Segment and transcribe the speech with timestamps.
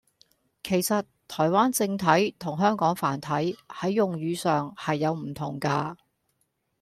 [0.63, 3.27] 其實「台灣正體」同「香港繁體」
[3.69, 5.95] 係用語上係有唔同架